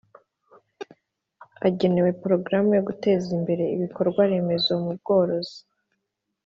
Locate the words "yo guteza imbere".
2.77-3.63